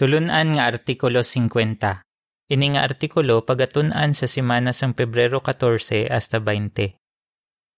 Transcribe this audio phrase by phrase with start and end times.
[0.00, 1.60] Tulunan nga Artikulo 50.
[2.48, 6.96] Ini nga artikulo pagatunan sa simana sang Pebrero 14 hasta 20.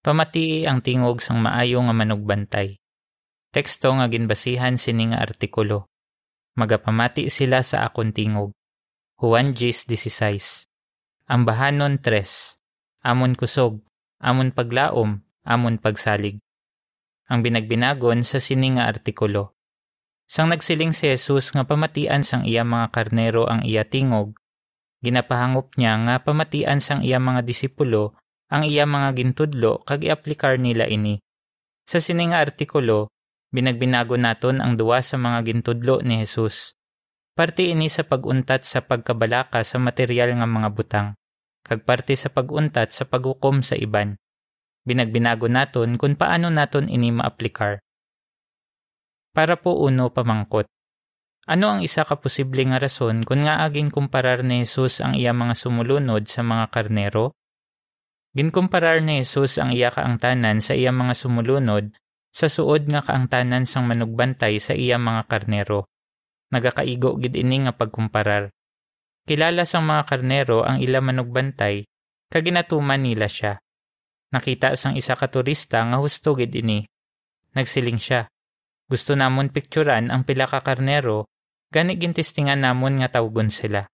[0.06, 2.79] Pamatii ang tingog sang maayo nga manugbantay.
[3.50, 5.90] Teksto nga ginbasihan sini nga artikulo.
[6.54, 8.54] Magapamati sila sa akon tingog.
[9.18, 10.70] Juan Gis 16.
[11.27, 13.02] Ang bahanon 3.
[13.02, 13.82] Amon kusog,
[14.23, 16.39] amon paglaom, amon pagsalig.
[17.27, 19.59] Ang binagbinagon sa sini nga artikulo.
[20.33, 24.32] Sang nagsiling si Jesus nga pamatian sang iya mga karnero ang iya tingog,
[25.04, 28.17] ginapahangop niya nga pamatian sang iya mga disipulo
[28.49, 31.21] ang iya mga gintudlo kag iaplikar nila ini.
[31.85, 33.12] Sa sini nga artikulo,
[33.53, 36.81] binagbinago naton ang duwa sa mga gintudlo ni Jesus.
[37.37, 41.09] Parte ini sa paguntat sa pagkabalaka sa material nga mga butang,
[41.61, 44.17] kag parte sa paguntat sa paghukom sa iban.
[44.89, 47.81] Binagbinago naton kung paano naton ini maaplikar.
[49.33, 50.69] Para po uno pamangkot.
[51.48, 55.33] Ano ang isa ka posible nga rason kung nga aging kumparar ni Jesus ang iya
[55.33, 57.34] mga sumulunod sa mga karnero?
[58.37, 61.93] Ginkumparar ni Jesus ang iya kaangtanan sa iya mga sumulunod
[62.33, 65.84] sa suod nga kaangtanan sang manugbantay sa iya mga karnero.
[66.49, 68.49] Nagakaigo gid ini nga pagkumparar.
[69.28, 71.84] Kilala sang mga karnero ang ila manugbantay
[72.33, 73.61] kaginatuman nila siya.
[74.33, 76.81] Nakita sang isa ka turista nga husto gid ini.
[77.53, 78.31] Nagsiling siya.
[78.93, 81.33] Gusto namon picturean ang pila ka karnero,
[81.73, 83.89] gani gintistingan namon nga tawgon sila.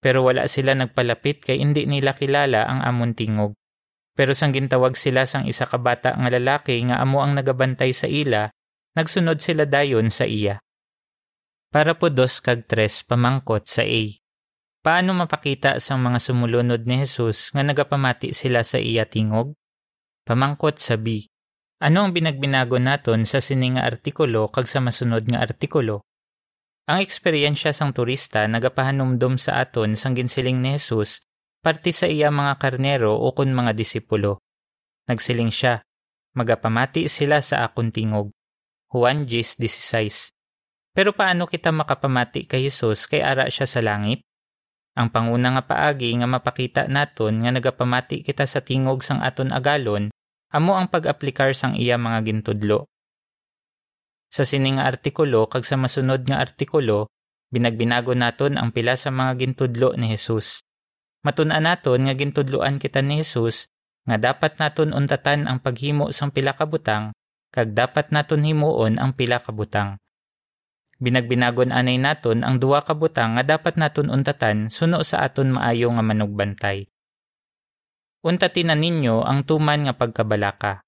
[0.00, 3.52] Pero wala sila nagpalapit kay hindi nila kilala ang amon tingog.
[4.16, 8.08] Pero sang gintawag sila sang isa ka bata nga lalaki nga amo ang nagabantay sa
[8.08, 8.48] ila,
[8.96, 10.56] nagsunod sila dayon sa iya.
[11.68, 14.02] Para po dos kag tres pamangkot sa A.
[14.80, 19.52] Paano mapakita sang mga sumulunod ni Jesus nga nagapamati sila sa iya tingog?
[20.24, 21.29] Pamangkot sa B.
[21.80, 26.04] Ano ang binagbinago naton sa sininga artikulo kag sa masunod nga artikulo?
[26.84, 31.24] Ang eksperyensya sang turista nagapahanumdum sa aton sang ginsiling ni Jesus
[31.64, 34.44] parte sa iya mga karnero o kun mga disipulo.
[35.08, 35.80] Nagsiling siya,
[36.36, 38.28] magapamati sila sa akon tingog.
[38.92, 40.36] Juan 10.16
[40.92, 44.20] Pero paano kita makapamati kay Jesus kay ara siya sa langit?
[45.00, 50.12] Ang panguna nga paagi nga mapakita naton nga nagapamati kita sa tingog sang aton agalon
[50.50, 52.90] amo ang pag-aplikar sang iya mga gintudlo.
[54.30, 57.10] Sa sining nga artikulo kag sa masunod nga artikulo,
[57.50, 60.62] binagbinago naton ang pila sa mga gintudlo ni Jesus.
[61.22, 63.70] Matun-an naton nga gintudloan kita ni Jesus
[64.06, 67.14] nga dapat naton untatan ang paghimo sang pila ka butang
[67.50, 69.98] kag dapat naton himuon ang pila ka butang.
[71.02, 75.90] Binagbinagon anay naton ang duwa ka butang nga dapat naton untatan suno sa aton maayo
[75.94, 76.90] nga manugbantay
[78.20, 80.84] untatinan ninyo ang tuman nga pagkabalaka.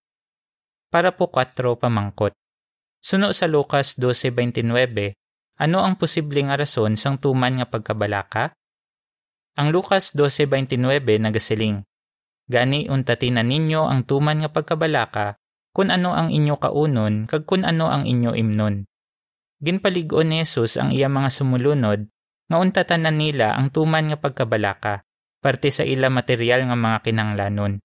[0.93, 2.37] Para po 4 pamangkot.
[3.01, 4.69] Suno sa Lucas 12.29,
[5.59, 8.53] ano ang posibleng rason sang tuman nga pagkabalaka?
[9.57, 10.77] Ang Lucas 12.29
[11.25, 11.83] nagasiling,
[12.53, 15.41] Gani untatinan ninyo ang tuman nga pagkabalaka
[15.73, 18.85] kung ano ang inyo kaunon kag kung ano ang inyo imnon.
[19.63, 22.13] Ginpaligon ni Jesus ang iya mga sumulunod
[22.51, 25.07] nga untatanan nila ang tuman nga pagkabalaka
[25.43, 27.83] parte sa ila material nga mga kinanglanon.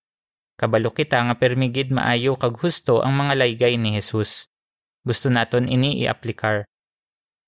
[0.57, 4.45] Kabalo kita nga permigid maayo kag husto ang mga laygay ni Jesus.
[5.01, 6.69] Gusto naton ini i-aplikar.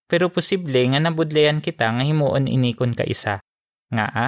[0.09, 3.46] Pero posible nga nabudlayan kita nga himuon ini kon kaisa.
[3.94, 4.28] Nga a?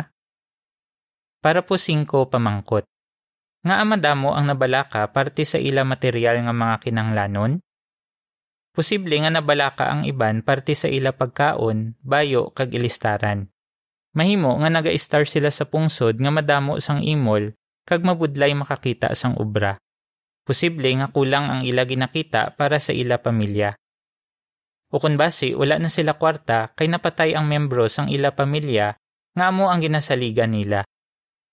[1.41, 2.85] Para po singko pamangkot.
[3.65, 7.61] Nga amadamo ang nabalaka parte sa ila material nga mga kinanglanon?
[8.73, 13.49] Posible nga nabalaka ang iban parte sa ila pagkaon, bayo kag ilistaran.
[14.11, 17.55] Mahimo nga naga-star sila sa pungsod nga madamo sang imol
[17.87, 19.79] kag mabudlay makakita sang obra.
[20.43, 23.71] Posible nga kulang ang ila ginakita para sa ila pamilya.
[24.91, 28.99] O kun base wala na sila kwarta kay napatay ang membro sang ila pamilya
[29.31, 30.83] nga amo ang ginasaligan nila.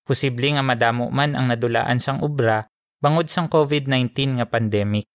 [0.02, 2.66] Posible nga madamo man ang nadulaan sang obra
[2.98, 5.06] bangod sang COVID-19 nga pandemic.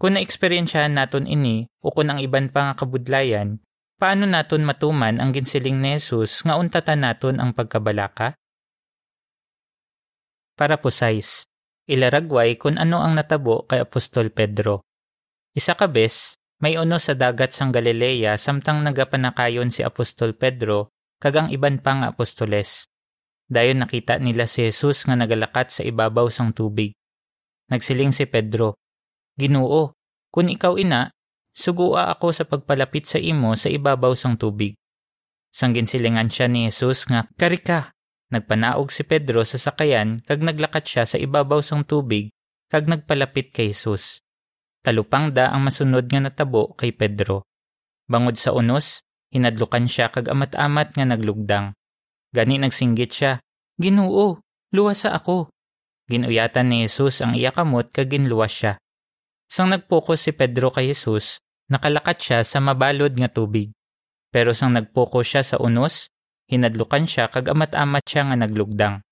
[0.00, 3.60] Kung na-eksperyensyahan naton ini o kung ang iban pa nga kabudlayan,
[4.00, 8.32] Paano naton matuman ang ginsiling ni Jesus nga untatan naton ang pagkabalaka?
[10.56, 11.44] Para po size,
[11.84, 14.80] ilaragway kung ano ang natabo kay Apostol Pedro.
[15.52, 16.32] Isa ka bes,
[16.64, 22.88] may uno sa dagat sang Galilea samtang nagapanakayon si Apostol Pedro kagang iban pang apostoles.
[23.52, 26.96] Dayon nakita nila si Jesus nga nagalakat sa ibabaw sang tubig.
[27.68, 28.80] Nagsiling si Pedro,
[29.36, 29.92] Ginoo,
[30.32, 31.12] kung ikaw ina,
[31.50, 34.78] Sugua ako sa pagpalapit sa imo sa ibabaw sang tubig.
[35.50, 37.94] Sanggin silingan siya ni Jesus nga, Karika!
[38.30, 42.30] Nagpanaog si Pedro sa sakayan kag naglakat siya sa ibabaw sang tubig
[42.70, 44.22] kag nagpalapit kay Jesus.
[44.86, 47.42] Talupang da ang masunod nga natabo kay Pedro.
[48.06, 51.66] Bangod sa unos, Hinadlukan siya kag amat-amat nga naglugdang.
[52.34, 53.32] Gani nagsinggit siya,
[53.78, 54.42] Ginoo,
[54.74, 55.54] luwas sa ako.
[56.10, 58.72] Ginuyatan ni Jesus ang iya kamot kag ginluwas siya.
[59.50, 63.74] Sang nagpokus si Pedro kay Jesus, nakalakat siya sa mabalod nga tubig.
[64.30, 66.06] Pero sang nagpokus siya sa unos,
[66.46, 69.02] hinadlukan siya kag amat-amat siya nga naglugdang.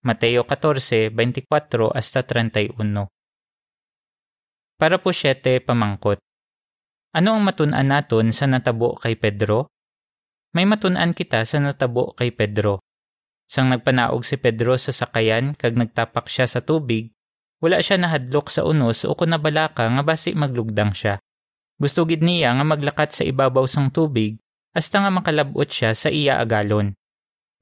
[0.00, 2.72] Mateo 14:24 hasta 31.
[4.80, 6.16] Para po siyete pamangkot.
[7.12, 9.68] Ano ang matun-an naton sa natabo kay Pedro?
[10.56, 12.80] May matun-an kita sa natabo kay Pedro.
[13.44, 17.12] Sang nagpanaog si Pedro sa sakayan kag nagtapak siya sa tubig,
[17.62, 21.22] wala siya nahadlok sa unos o kung nabalaka nga basi maglugdang siya.
[21.78, 24.42] Gusto gid niya nga maglakat sa ibabaw sang tubig
[24.74, 26.98] hasta nga makalabot siya sa iya agalon.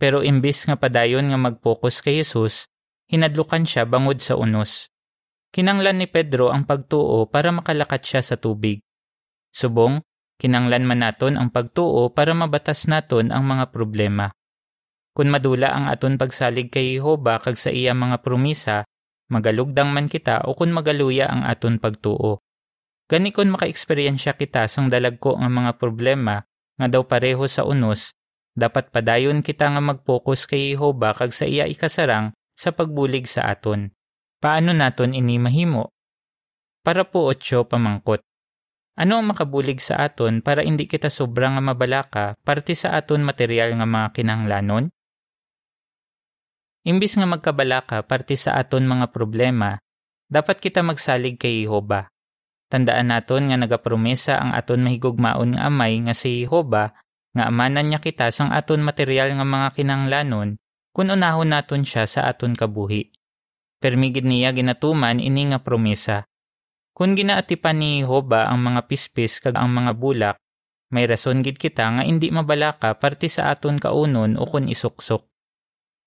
[0.01, 2.65] Pero imbis nga padayon nga mag-focus kay Jesus,
[3.13, 4.89] hinadlukan siya bangod sa unos.
[5.53, 8.81] Kinanglan ni Pedro ang pagtuo para makalakat siya sa tubig.
[9.53, 10.01] Subong,
[10.41, 14.33] kinanglan man naton ang pagtuo para mabatas naton ang mga problema.
[15.11, 18.87] Kung madula ang aton pagsalig kay Jehova kag sa iya mga promisa,
[19.31, 22.43] magalugdang man kita o kung magaluya ang aton pagtuo.
[23.11, 26.43] Gani kun maka-eksperyensya kita sang dalagko nga mga problema
[26.79, 28.15] nga daw pareho sa unos,
[28.55, 33.91] dapat padayon kita nga mag-focus kay Jehova kag sa iya ikasarang sa pagbulig sa aton.
[34.41, 35.93] Paano naton ini mahimo?
[36.81, 38.25] Para po otso pamangkot.
[39.01, 43.77] Ano ang makabulig sa aton para hindi kita sobrang nga mabalaka parte sa aton material
[43.77, 44.93] nga mga kinahanglanon?
[46.87, 49.77] Imbis nga magkabalaka parte sa aton mga problema,
[50.33, 52.09] dapat kita magsalig kay Jehova.
[52.71, 56.95] Tandaan naton nga nagapromesa ang aton mahigugmaon nga amay nga si Jehova
[57.37, 60.59] nga amanan niya kita sang aton material nga mga kinahanglanon
[60.91, 63.11] kun unahon naton siya sa aton kabuhi.
[63.83, 66.31] Permigid niya ginatuman ini nga promesa
[67.01, 70.37] kung ginaatipan ni Hoba ang mga pispis kag ang mga bulak,
[70.93, 75.30] may rason gid kita nga indi mabalaka parte sa aton kaunon o kun isuksok.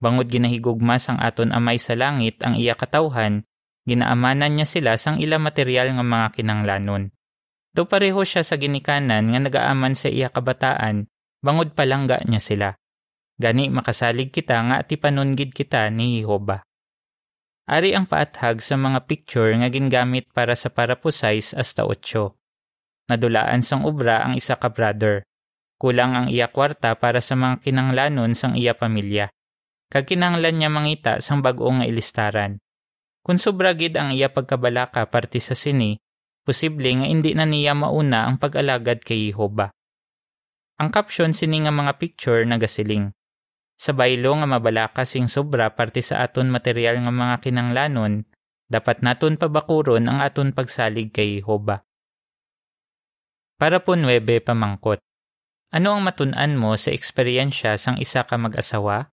[0.03, 3.47] Bangod ginahigugmas ang aton amay sa langit ang iya katawhan,
[3.87, 7.15] ginaamanan niya sila sang ila material nga mga kinanglanon.
[7.71, 11.07] Do pareho siya sa ginikanan nga nagaaman sa iya kabataan,
[11.39, 12.69] bangod palangga niya sila.
[13.39, 16.67] Gani makasalig kita nga atipanon gid kita ni Jehova.
[17.63, 23.07] Ari ang paathag sa mga picture nga gingamit para sa parapusize hasta 8.
[23.07, 25.23] Nadulaan sang obra ang isa ka brother.
[25.79, 29.31] Kulang ang iya kwarta para sa mga kinanglanon sang iya pamilya.
[29.93, 32.57] Kag kinanglan niya mangita sang bag-o nga ilistaran.
[33.21, 35.93] Kung sobra gid ang iya pagkabalaka parte sa sini,
[36.41, 39.69] posible nga hindi na niya mauna ang pag-alagad kay Jehova.
[40.81, 43.13] Ang caption sini nga mga picture nagasiling.
[43.77, 48.25] Sa baylo nga mabalaka sing sobra parte sa aton material nga mga kinanglanon,
[48.65, 51.85] dapat naton pabakuron ang aton pagsalig kay Jehova.
[53.61, 54.97] Para po nuebe pamangkot.
[55.69, 59.12] Ano ang matun-an mo sa eksperyensya sang isa ka mag-asawa?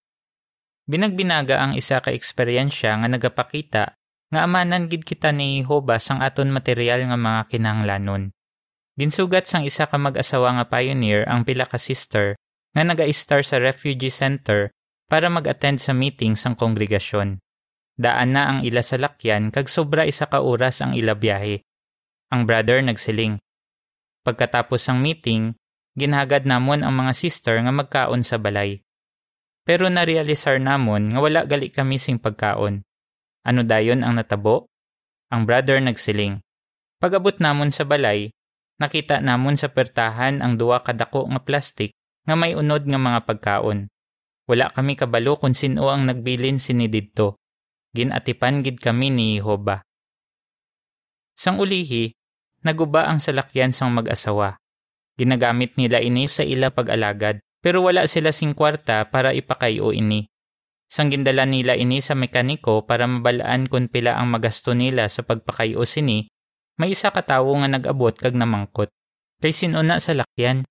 [0.90, 3.94] Binagbinaga ang isa ka eksperyensya nga nagapakita
[4.34, 8.34] nga amanan gid kita ni Jehova sang aton material nga mga kinahanglanon.
[8.98, 12.34] Ginsugat sang isa ka mag-asawa nga pioneer ang pila ka sister
[12.74, 14.74] nga naga-star sa refugee center
[15.06, 17.38] para mag-attend sa meeting sang kongregasyon.
[17.94, 21.62] Daan na ang ila sa lakyan kag sobra isa ka oras ang ila biyahe.
[22.34, 23.38] Ang brother nagsiling.
[24.26, 25.54] Pagkatapos sang meeting,
[25.94, 28.82] ginhagad namon ang mga sister nga magkaon sa balay.
[29.70, 32.82] Pero narealisar namon nga wala gali kami sing pagkaon.
[33.46, 34.66] Ano dayon ang natabo?
[35.30, 36.42] Ang brother nagsiling.
[36.98, 38.34] Pag-abot namon sa balay,
[38.82, 41.94] nakita namon sa pertahan ang duwa kadako nga plastik
[42.26, 43.86] nga may unod nga mga pagkaon.
[44.50, 47.38] Wala kami kabalo kung sino ang nagbilin sini didto.
[47.94, 49.86] Ginatipan gid kami ni Jehova.
[51.38, 52.10] Sang ulihi,
[52.66, 54.58] naguba ang salakyan sang mag-asawa.
[55.14, 60.28] Ginagamit nila ini sa ila pag-alagad, pero wala sila sing kwarta para ipakayo ini.
[60.90, 65.86] Sang gindala nila ini sa mekaniko para mabalaan kung pila ang magasto nila sa pagpakayo
[65.86, 66.26] sini,
[66.80, 68.90] may isa ka tawo nga nag-abot kag namangkot.
[69.38, 70.66] Kay sinuna sa lakyan.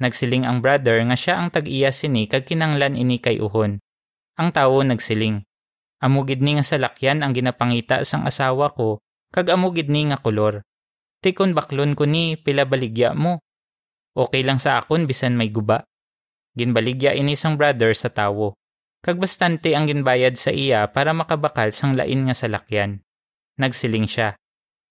[0.00, 3.78] Nagsiling ang brother nga siya ang tag-iya sini kag kinanglan ini kay uhon.
[4.34, 5.44] Ang tawo nagsiling.
[6.02, 10.62] Amugid ni nga salakyan ang ginapangita sang asawa ko kag amugid ni nga kolor.
[11.22, 13.42] Tikon baklon ko ni pila baligya mo.
[14.14, 15.82] Okay lang sa akon bisan may guba.
[16.54, 18.54] Ginbaligya ini sang brother sa tawo.
[19.02, 23.02] Kag bastante ang ginbayad sa iya para makabakal sang lain nga salakyan.
[23.58, 24.38] Nagsiling siya.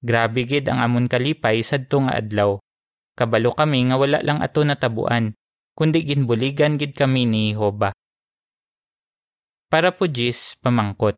[0.04, 2.60] Grabe gid ang amon kalipay sadto nga adlaw.
[3.16, 5.32] Kabalo kami nga wala lang ato natabuan,
[5.74, 7.96] kundi ginbuligan gid kami ni Hoba.
[9.72, 11.18] Para po Jis, pamangkot.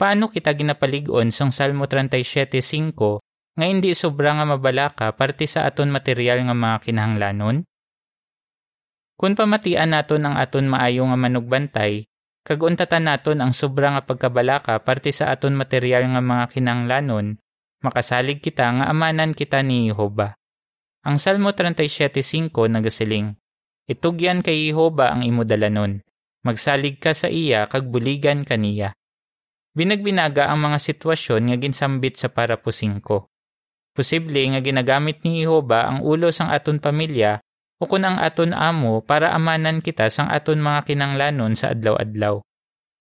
[0.00, 2.96] Paano kita ginapalig-on sang Salmo 37.5
[3.54, 7.66] nga hindi sobra nga mabalaka parte sa aton material nga mga kinahanglanon?
[9.14, 12.10] Kung pamatian naton ang aton maayo nga manugbantay,
[12.42, 17.38] kaguntatan naton ang sobra nga pagkabalaka parte sa aton material nga mga kinanglanon,
[17.86, 20.34] makasalig kita nga amanan kita ni Jehova.
[21.06, 23.38] Ang Salmo 37.5 nagasiling,
[23.84, 26.00] Itugyan kay Jehova ang imodalanon,
[26.40, 28.96] magsalig ka sa iya kag buligan kaniya.
[29.76, 33.28] Binagbinaga ang mga sitwasyon nga ginsambit sa parapusing ko.
[33.92, 37.44] Posible nga ginagamit ni Jehova ang ulo sang aton pamilya
[37.80, 42.38] o kun ang aton amo para amanan kita sang aton mga kinanglanon sa adlaw-adlaw.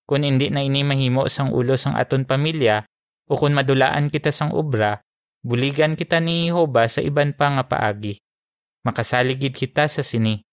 [0.03, 2.83] Kung hindi na ini mahimo sang ulo sang aton pamilya
[3.29, 4.99] o kung madulaan kita sang obra,
[5.45, 8.19] buligan kita ni Jehova sa iban pa nga paagi.
[8.83, 10.43] Makasaligid kita sa sini.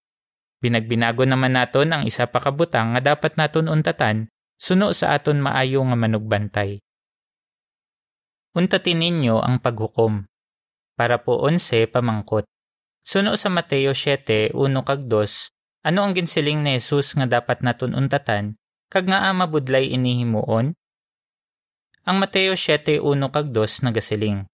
[0.60, 4.28] Binagbinago naman naton ang isa pa kabutang nga dapat naton untatan
[4.60, 6.78] suno sa aton maayo nga manugbantay.
[8.52, 10.28] Untatin ninyo ang paghukom
[11.00, 12.44] para po 11 pamangkot.
[13.10, 17.90] Suno sa Mateo 7, 1 kag 2, ano ang ginsiling ni Jesus nga dapat naton
[17.90, 18.54] untatan,
[18.86, 20.78] kag nga ama budlay inihimuon?
[22.06, 24.46] Ang Mateo 7, 1 kag 2 nagasiling,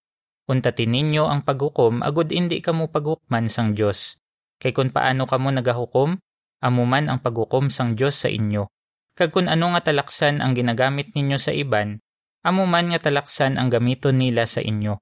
[0.48, 4.16] Untatin ninyo ang paghukom agud indi kamo paghukman sang Dios.
[4.56, 6.16] Kay kun paano kamo nagahukom,
[6.64, 8.72] amuman ang paghukom sang Dios sa inyo.
[9.20, 12.00] Kag kun ano nga talaksan ang ginagamit ninyo sa iban,
[12.40, 14.96] amuman nga talaksan ang gamiton nila sa inyo.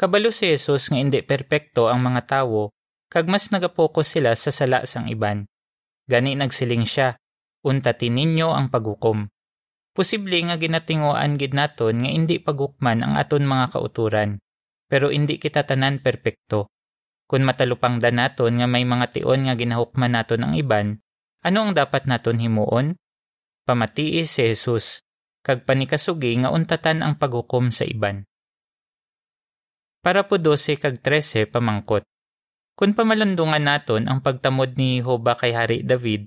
[0.00, 2.72] Kabalo si Jesus nga hindi perpekto ang mga tawo,
[3.12, 5.44] kag mas nagapokus sila sa sala sang iban.
[6.08, 7.20] Gani nagsiling siya,
[7.68, 9.28] untatin ninyo ang paghukom.
[9.92, 14.40] Posible nga ginatinguan gid naton nga hindi pagukman ang aton mga kauturan,
[14.88, 16.72] pero hindi kita tanan perpekto.
[17.28, 20.96] Kung matalupang da naton nga may mga tion nga ginahukman naton ang iban,
[21.44, 22.96] ano ang dapat naton himuon?
[23.68, 25.04] Pamatiis si Jesus,
[25.44, 28.29] kag panikasugi nga untatan ang paghukom sa iban
[30.00, 32.04] para po 12 kag 13 pamangkot.
[32.76, 36.24] Kung pamalandungan naton ang pagtamod ni Hoba kay Hari David,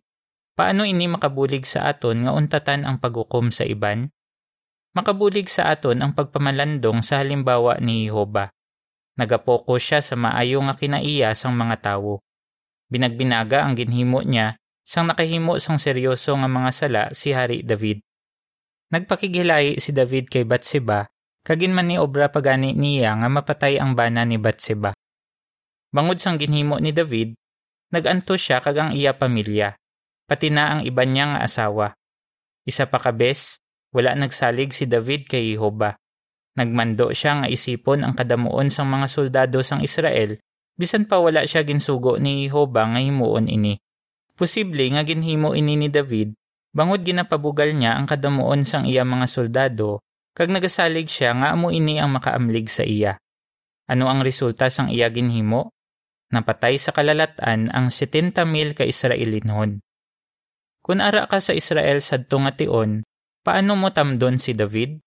[0.53, 4.13] paano ini makabulig sa aton nga untatan ang paghukom sa iban?
[4.93, 8.53] Makabulig sa aton ang pagpamalandong sa halimbawa ni Hoba.
[9.17, 12.21] Nagapokus siya sa maayo nga kinaiya sang mga tawo.
[12.93, 18.05] Binagbinaga ang ginhimo niya sang nakahimo sang seryoso nga mga sala si Hari David.
[18.93, 21.12] Nagpakigilay si David kay Batseba
[21.43, 24.95] Kagin man ni obra pagani niya nga mapatay ang bana ni Batseba.
[25.91, 27.35] Bangod sang ginhimo ni David,
[27.91, 29.75] naganto siya kag ang iya pamilya,
[30.23, 31.91] pati na ang iba niya nga asawa.
[32.63, 33.59] Isa pa kabes,
[33.91, 35.99] wala nagsalig si David kay Jehova.
[36.55, 40.39] Nagmando siya nga isipon ang kadamuon sang mga soldado sang Israel,
[40.79, 43.75] bisan pa wala siya ginsugo ni Jehova nga himuon ini.
[44.39, 46.39] Posible nga ginhimo ini ni David,
[46.71, 49.99] bangod ginapabugal niya ang kadamuon sang iya mga soldado
[50.33, 53.21] kag nagasalig siya nga amo ini ang makaamlig sa iya.
[53.85, 55.69] Ano ang resulta sang iya ginhimo?
[56.33, 59.77] Napatay sa kalalatan ang 70 mil ka Israelinon.
[60.81, 63.05] Kung ara ka sa Israel sadto nga tion,
[63.45, 64.97] paano mo tamdon si David?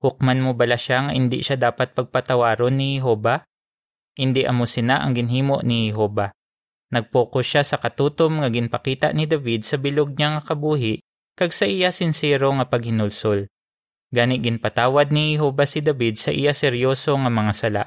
[0.00, 3.44] Hukman mo bala siya nga hindi siya dapat pagpatawaron ni Jehova?
[4.16, 6.32] Hindi amo sina ang ginhimo ni Jehova.
[6.94, 11.02] Nagpokus siya sa katutom nga ginpakita ni David sa bilog niya nga kabuhi
[11.36, 13.50] kag sa iya sincero nga paghinulsol.
[14.10, 17.82] Gani ginpatawad ni Jehova si David sa iya seryoso nga mga sala.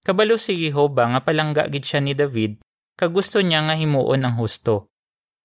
[0.00, 2.64] Kabalo si Jehova nga palangga gid siya ni David
[2.96, 4.88] kag gusto niya nga himuon ang husto.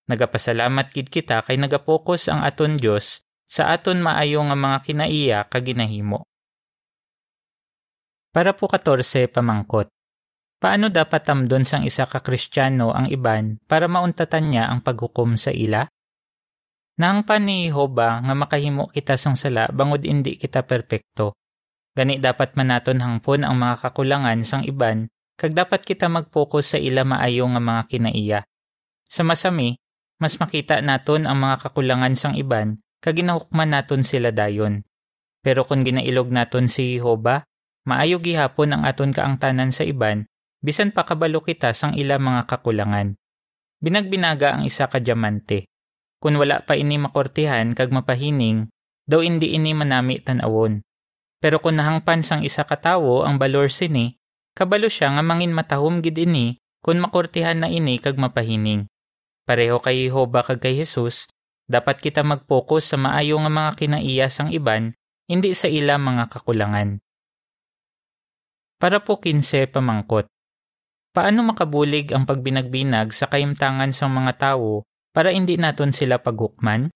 [0.08, 5.68] Nagapasalamat gid kita kay nagapokus ang aton Dios sa aton maayo nga mga kinaiya kag
[5.68, 6.24] ginahimo.
[8.32, 9.92] Para po 14 pamangkot.
[10.60, 15.52] Paano dapat tamdon sang isa ka Kristiyano ang iban para mauntatan niya ang paghukom sa
[15.52, 15.88] ila?
[17.00, 21.40] Nang ni Hoba nga makahimo kita sang sala bangod indi kita perpekto.
[21.96, 25.08] Gani dapat manaton hangpon ang mga kakulangan sang iban
[25.40, 28.40] kag dapat kita mag-focus sa ila maayo nga mga kinaiya.
[29.08, 29.80] Sa masami,
[30.20, 34.84] mas makita naton ang mga kakulangan sang iban kag ginahukman naton sila dayon.
[35.40, 37.48] Pero kung ginailog naton si Hoba,
[37.88, 40.28] maayo gihapon ang aton kaangtanan sa iban
[40.60, 43.16] bisan pa kabalo kita sang ila mga kakulangan.
[43.80, 45.69] Binagbinaga ang isa ka diamante
[46.20, 48.68] kun wala pa ini makortihan kag mapahining,
[49.08, 50.84] daw indi ini manami tan-awon.
[51.40, 54.20] Pero kung nahangpan sang isa ka tawo ang balor sini,
[54.54, 58.92] kabalo siya nga mangin matahom gid ini kun makortihan na ini kag mapahining.
[59.48, 61.32] Pareho kay Jehova kag kay Jesus,
[61.66, 64.94] dapat kita mag-focus sa maayo nga mga kinaiya sang iban,
[65.32, 67.00] hindi sa ila mga kakulangan.
[68.80, 70.28] Para po 15 pamangkot.
[71.10, 74.89] Paano makabulig ang pagbinagbinag sa kaimtangan sa mga tawo
[75.20, 76.96] para hindi naton sila paghukman?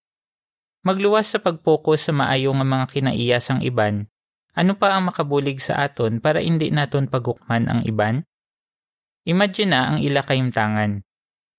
[0.87, 4.07] Magluwas sa pagpokus sa maayo nga mga kinaiyasang iban,
[4.55, 8.23] ano pa ang makabulig sa aton para hindi naton paghukman ang iban?
[9.27, 11.03] Imagine na ang ila kayimtangan.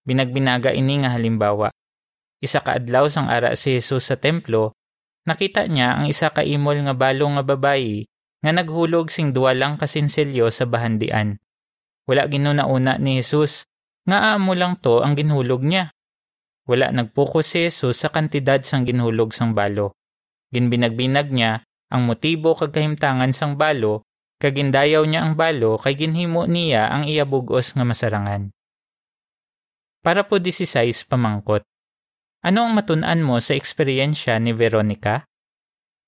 [0.09, 1.68] Binagbinaga ini nga halimbawa.
[2.40, 4.73] Isa ka adlaw sang ara si Jesus sa templo,
[5.28, 8.09] nakita niya ang isa ka imol nga balo nga babayi
[8.40, 11.37] nga naghulog sing duwa lang kasinselyo sa bahandian.
[12.09, 13.68] Wala ginunauna ni Jesus,
[14.09, 15.92] nga amo lang to ang ginhulog niya.
[16.64, 19.92] Wala nagpokus si Jesus sa kantidad sang ginhulog sang balo.
[20.49, 21.61] Ginbinagbinag niya
[21.92, 24.09] ang motibo kag kahimtangan sang balo,
[24.40, 28.49] kag gindayaw niya ang balo kay ginhimo niya ang iyabugos nga masarangan.
[30.00, 31.64] Para po 16 pamangkot.
[32.44, 35.25] Ano ang matun-an mo sa eksperyensya ni Veronica?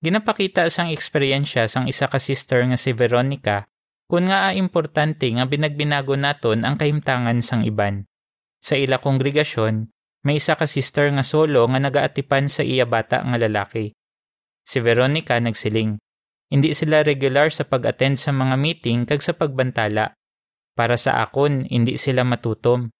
[0.05, 3.65] Ginapakita sang eksperyensya sang isa ka sister nga si Veronica
[4.07, 8.05] kung nga importante nga binagbinago naton ang kahimtangan sang iban.
[8.61, 9.89] Sa ila kongregasyon,
[10.27, 13.95] may isa ka sister nga solo nga nagaatipan sa iya bata nga lalaki.
[14.67, 16.03] Si Veronica nagsiling.
[16.51, 20.19] Hindi sila regular sa pag-attend sa mga meeting kag sa pagbantala.
[20.75, 22.91] Para sa akon, hindi sila matutom.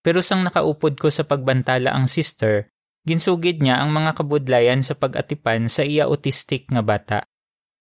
[0.00, 2.70] Pero sang nakaupod ko sa pagbantala ang sister,
[3.02, 7.26] ginsugid niya ang mga kabudlayan sa pag-atipan sa iya autistic nga bata.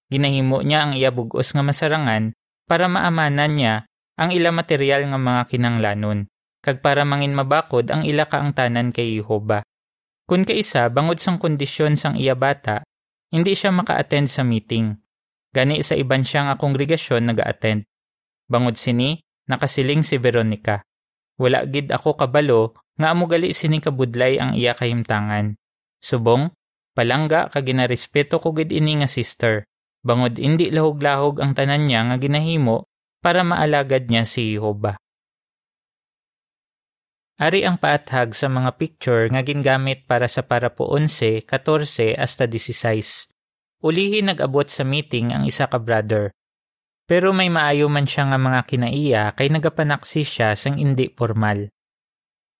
[0.09, 2.33] Ginahimo niya ang iya bugos nga masarangan
[2.65, 3.75] para maamanan niya
[4.17, 6.27] ang ila material nga mga kinanglanon,
[6.59, 9.63] kag para mangin mabakod ang ila kaangtanan kay Jehova.
[10.29, 12.85] Kun kaisa bangod sang kondisyon sang iya bata,
[13.33, 14.93] hindi siya maka-attend sa meeting.
[15.49, 17.89] Gani sa iban siya nga kongregasyon naga-attend.
[18.45, 19.17] Bangod sini,
[19.49, 20.85] nakasiling si Veronica.
[21.41, 25.57] Wala gid ako kabalo nga amugali sini kabudlay ang iya kahimtangan.
[25.97, 26.53] Subong,
[26.93, 29.65] palangga ka ginarespeto ko gid ini nga sister.
[30.05, 32.87] Bangod indi lahog-lahog ang tanan niya nga ginahimo
[33.19, 34.95] para maalagad niya si Jehova.
[37.39, 43.31] Ari ang paathag sa mga picture nga gingamit para sa parapo 11, 14 hasta 16.
[43.79, 46.35] Ulihi nag-abot sa meeting ang isa ka brother.
[47.07, 51.71] Pero may maayo man siya nga mga kinaiya kay nagapanaksi siya sang indi formal.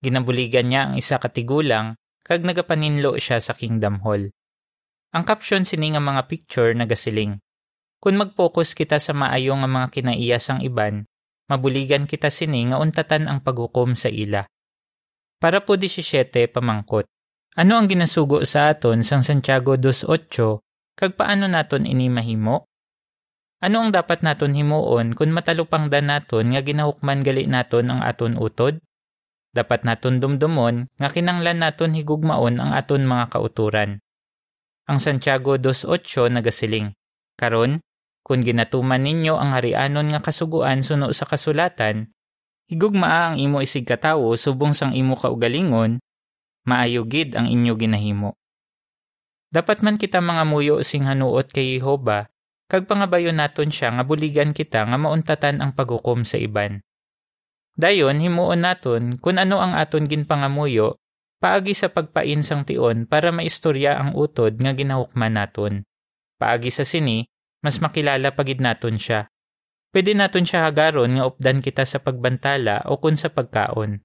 [0.00, 4.32] Ginabuligan niya ang isa katigulang kag nagapaninlo siya sa Kingdom Hall.
[5.12, 7.36] Ang caption sini nga mga picture nagasiling.
[8.00, 11.04] Kung mag-focus kita sa maayo nga mga kinaiya sang iban,
[11.52, 14.48] mabuligan kita sini nga untatan ang paghukom sa ila.
[15.40, 17.08] Para po 17 pamangkot.
[17.56, 20.28] Ano ang ginasugo sa aton sang Santiago 2.8
[21.00, 22.68] kag paano naton ini mahimo?
[23.64, 28.84] Ano ang dapat naton himuon kung matalupangdan naton nga ginahukman gali naton ang aton utod?
[29.56, 34.04] Dapat naton dumdumon nga kinanglan naton higugmaon ang aton mga kauturan.
[34.92, 36.92] Ang Santiago 2.8 nagasiling,
[37.40, 37.80] Karon,
[38.20, 42.12] kung ginatuman ninyo ang harianon nga kasuguan suno sa kasulatan,
[42.70, 45.98] higugmaa ang imo isig katawo subong sang imo kaugalingon,
[46.62, 48.38] maayo gid ang inyo ginahimo.
[49.50, 52.30] Dapat man kita mga muyo sing hanuot kay Jehova
[52.70, 56.86] kag pangabayon naton siya nga buligan kita nga mauntatan ang paghukom sa iban.
[57.74, 60.94] Dayon himuon naton kun ano ang aton ginpangamuyo
[61.42, 65.82] paagi sa pagpain sang tion para maistorya ang utod nga ginahukman naton.
[66.38, 67.26] Paagi sa sini,
[67.64, 69.26] mas makilala pagid naton siya.
[69.90, 74.02] Pwede naton siya hagaron nga updan kita sa pagbantala o kun sa pagkaon.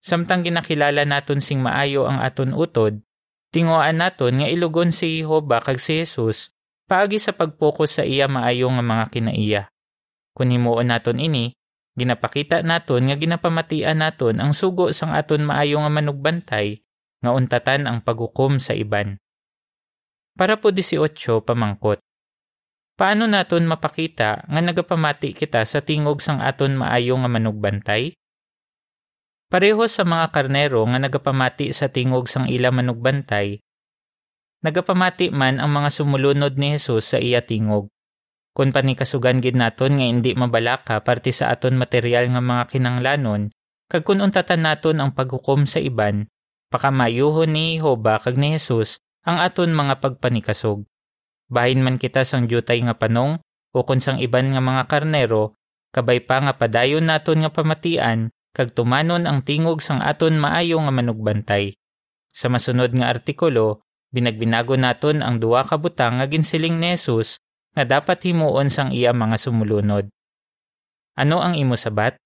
[0.00, 3.04] Samtang ginakilala naton sing maayo ang aton utod,
[3.52, 6.56] tinguaan naton nga ilugon si Jehova kag si Jesus
[6.90, 9.62] paagi sa pagpokus sa iya maayo nga mga kinaiya.
[10.34, 11.54] Kung himuon naton ini,
[11.94, 16.82] ginapakita naton nga ginapamatian naton ang sugo sang aton maayo nga manugbantay
[17.22, 19.22] nga untatan ang paghukom sa iban.
[20.34, 21.12] Para po 18
[21.44, 22.00] pamangkot.
[23.00, 28.12] Paano naton mapakita nga nagapamati kita sa tingog sang aton maayo nga manugbantay?
[29.48, 33.64] Pareho sa mga karnero nga nagapamati sa tingog sang ila manugbantay,
[34.60, 37.88] Nagapamati man ang mga sumulunod ni Jesus sa iya tingog.
[38.52, 43.48] Kung panikasugan gid naton nga hindi mabalaka parte sa aton material nga mga kinanglanon,
[43.88, 46.28] kag kun untatan naton ang paghukom sa iban,
[46.68, 50.89] pakamayuhon ni Jehova kag ni Jesus ang aton mga pagpanikasog.
[51.50, 53.42] Bahin man kita sang jutay nga panong
[53.74, 55.58] o kun sang iban nga mga karnero,
[55.90, 60.94] kabay pa nga padayon naton nga pamatian kag tumanon ang tingog sang aton maayo nga
[60.94, 61.74] manugbantay.
[62.30, 67.38] Sa masunod nga artikulo, Binagbinago naton ang duwa ka butang nga ginsiling ni Jesus
[67.78, 70.10] nga dapat himuon sang iya mga sumulunod.
[71.14, 72.18] Ano ang imo sabat?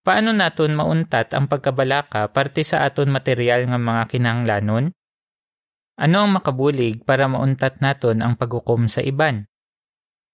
[0.00, 4.96] Paano naton mauntat ang pagkabalaka parte sa aton material nga mga kinahanglanon?
[5.96, 9.48] Ano ang makabulig para mauntat naton ang paghukom sa iban?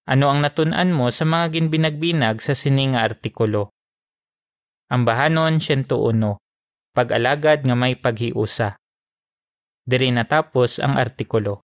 [0.03, 3.71] Ano ang natun-an mo sa mga ginbinagbinag sa sining nga artikulo?
[4.91, 5.87] Ang bahanon 101.
[6.91, 8.75] Pag-alagad nga may paghiusa.
[9.87, 11.63] Diri natapos ang artikulo.